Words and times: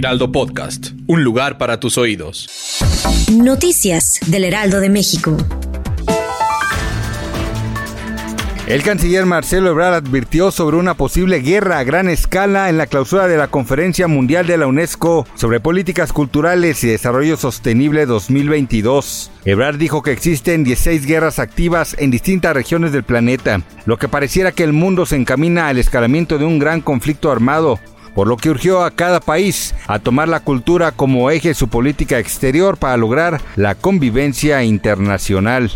Heraldo 0.00 0.32
Podcast, 0.32 0.92
un 1.08 1.24
lugar 1.24 1.58
para 1.58 1.78
tus 1.78 1.98
oídos. 1.98 2.48
Noticias 3.30 4.18
del 4.28 4.44
Heraldo 4.44 4.80
de 4.80 4.88
México. 4.88 5.36
El 8.66 8.82
canciller 8.82 9.26
Marcelo 9.26 9.68
Ebrard 9.68 9.92
advirtió 9.92 10.52
sobre 10.52 10.78
una 10.78 10.94
posible 10.94 11.40
guerra 11.40 11.80
a 11.80 11.84
gran 11.84 12.08
escala 12.08 12.70
en 12.70 12.78
la 12.78 12.86
clausura 12.86 13.28
de 13.28 13.36
la 13.36 13.48
Conferencia 13.48 14.08
Mundial 14.08 14.46
de 14.46 14.56
la 14.56 14.66
UNESCO 14.66 15.26
sobre 15.34 15.60
Políticas 15.60 16.14
Culturales 16.14 16.82
y 16.82 16.86
Desarrollo 16.86 17.36
Sostenible 17.36 18.06
2022. 18.06 19.30
Ebrard 19.44 19.76
dijo 19.76 20.02
que 20.02 20.12
existen 20.12 20.64
16 20.64 21.04
guerras 21.04 21.38
activas 21.38 21.94
en 21.98 22.10
distintas 22.10 22.54
regiones 22.54 22.92
del 22.92 23.04
planeta, 23.04 23.60
lo 23.84 23.98
que 23.98 24.08
pareciera 24.08 24.52
que 24.52 24.64
el 24.64 24.72
mundo 24.72 25.04
se 25.04 25.16
encamina 25.16 25.68
al 25.68 25.76
escalamiento 25.76 26.38
de 26.38 26.46
un 26.46 26.58
gran 26.58 26.80
conflicto 26.80 27.30
armado, 27.30 27.78
por 28.14 28.28
lo 28.28 28.36
que 28.36 28.50
urgió 28.50 28.82
a 28.82 28.90
cada 28.90 29.20
país 29.20 29.74
a 29.86 29.98
tomar 29.98 30.28
la 30.28 30.40
cultura 30.40 30.92
como 30.92 31.30
eje 31.30 31.48
de 31.48 31.54
su 31.54 31.68
política 31.68 32.18
exterior 32.18 32.76
para 32.76 32.96
lograr 32.96 33.40
la 33.56 33.74
convivencia 33.74 34.62
internacional. 34.64 35.70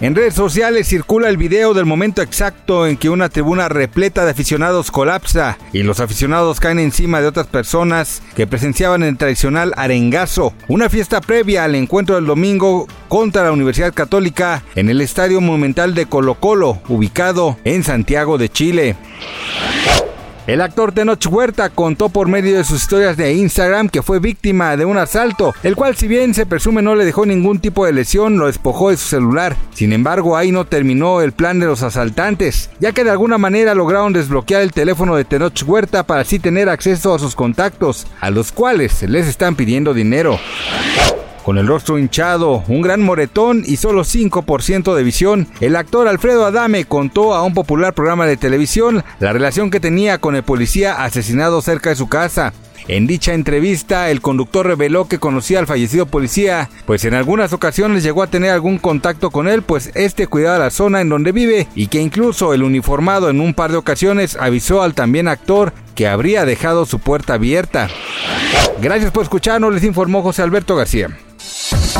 En 0.00 0.14
redes 0.14 0.34
sociales 0.34 0.88
circula 0.88 1.28
el 1.28 1.36
video 1.36 1.72
del 1.72 1.86
momento 1.86 2.20
exacto 2.20 2.86
en 2.86 2.96
que 2.96 3.08
una 3.08 3.28
tribuna 3.28 3.68
repleta 3.68 4.24
de 4.24 4.32
aficionados 4.32 4.90
colapsa 4.90 5.56
y 5.72 5.82
los 5.82 6.00
aficionados 6.00 6.58
caen 6.58 6.80
encima 6.80 7.20
de 7.20 7.28
otras 7.28 7.46
personas 7.46 8.20
que 8.34 8.46
presenciaban 8.46 9.04
el 9.04 9.16
tradicional 9.16 9.72
arengazo, 9.76 10.52
una 10.68 10.90
fiesta 10.90 11.20
previa 11.20 11.64
al 11.64 11.76
encuentro 11.76 12.16
del 12.16 12.26
domingo 12.26 12.88
contra 13.08 13.44
la 13.44 13.52
Universidad 13.52 13.94
Católica 13.94 14.64
en 14.74 14.88
el 14.88 15.00
Estadio 15.00 15.40
Monumental 15.40 15.94
de 15.94 16.06
Colo 16.06 16.34
Colo, 16.34 16.80
ubicado 16.88 17.56
en 17.64 17.84
Santiago 17.84 18.36
de 18.36 18.48
Chile. 18.48 18.96
El 20.46 20.60
actor 20.60 20.92
Tenoch 20.92 21.26
Huerta 21.26 21.70
contó 21.70 22.10
por 22.10 22.28
medio 22.28 22.58
de 22.58 22.64
sus 22.64 22.82
historias 22.82 23.16
de 23.16 23.32
Instagram 23.32 23.88
que 23.88 24.02
fue 24.02 24.18
víctima 24.18 24.76
de 24.76 24.84
un 24.84 24.98
asalto, 24.98 25.54
el 25.62 25.74
cual 25.74 25.96
si 25.96 26.06
bien 26.06 26.34
se 26.34 26.44
presume 26.44 26.82
no 26.82 26.94
le 26.94 27.06
dejó 27.06 27.24
ningún 27.24 27.60
tipo 27.60 27.86
de 27.86 27.94
lesión, 27.94 28.36
lo 28.36 28.46
despojó 28.46 28.90
de 28.90 28.98
su 28.98 29.08
celular. 29.08 29.56
Sin 29.72 29.94
embargo, 29.94 30.36
ahí 30.36 30.52
no 30.52 30.66
terminó 30.66 31.22
el 31.22 31.32
plan 31.32 31.60
de 31.60 31.66
los 31.66 31.82
asaltantes, 31.82 32.68
ya 32.78 32.92
que 32.92 33.04
de 33.04 33.10
alguna 33.10 33.38
manera 33.38 33.74
lograron 33.74 34.12
desbloquear 34.12 34.60
el 34.60 34.72
teléfono 34.72 35.16
de 35.16 35.24
Tenoch 35.24 35.62
Huerta 35.66 36.02
para 36.02 36.20
así 36.20 36.38
tener 36.38 36.68
acceso 36.68 37.14
a 37.14 37.18
sus 37.18 37.34
contactos, 37.34 38.06
a 38.20 38.28
los 38.28 38.52
cuales 38.52 39.02
les 39.02 39.26
están 39.26 39.56
pidiendo 39.56 39.94
dinero. 39.94 40.38
Con 41.44 41.58
el 41.58 41.66
rostro 41.66 41.98
hinchado, 41.98 42.64
un 42.68 42.80
gran 42.80 43.02
moretón 43.02 43.64
y 43.66 43.76
solo 43.76 44.02
5% 44.02 44.94
de 44.94 45.02
visión, 45.02 45.46
el 45.60 45.76
actor 45.76 46.08
Alfredo 46.08 46.46
Adame 46.46 46.86
contó 46.86 47.34
a 47.34 47.42
un 47.42 47.52
popular 47.52 47.92
programa 47.92 48.24
de 48.24 48.38
televisión 48.38 49.04
la 49.20 49.34
relación 49.34 49.70
que 49.70 49.78
tenía 49.78 50.16
con 50.16 50.36
el 50.36 50.42
policía 50.42 51.04
asesinado 51.04 51.60
cerca 51.60 51.90
de 51.90 51.96
su 51.96 52.08
casa. 52.08 52.54
En 52.88 53.06
dicha 53.06 53.34
entrevista, 53.34 54.10
el 54.10 54.22
conductor 54.22 54.66
reveló 54.66 55.06
que 55.06 55.18
conocía 55.18 55.58
al 55.58 55.66
fallecido 55.66 56.06
policía, 56.06 56.70
pues 56.86 57.04
en 57.04 57.12
algunas 57.12 57.52
ocasiones 57.52 58.02
llegó 58.02 58.22
a 58.22 58.28
tener 58.28 58.50
algún 58.50 58.78
contacto 58.78 59.30
con 59.30 59.46
él, 59.46 59.60
pues 59.60 59.90
este 59.94 60.26
cuidaba 60.26 60.58
la 60.58 60.70
zona 60.70 61.02
en 61.02 61.10
donde 61.10 61.32
vive 61.32 61.68
y 61.74 61.88
que 61.88 62.00
incluso 62.00 62.54
el 62.54 62.62
uniformado 62.62 63.28
en 63.28 63.42
un 63.42 63.52
par 63.52 63.70
de 63.70 63.76
ocasiones 63.76 64.38
avisó 64.40 64.82
al 64.82 64.94
también 64.94 65.28
actor 65.28 65.74
que 65.94 66.08
habría 66.08 66.46
dejado 66.46 66.86
su 66.86 67.00
puerta 67.00 67.34
abierta. 67.34 67.88
Gracias 68.80 69.10
por 69.10 69.24
escucharnos, 69.24 69.74
les 69.74 69.84
informó 69.84 70.22
José 70.22 70.40
Alberto 70.40 70.74
García. 70.74 71.08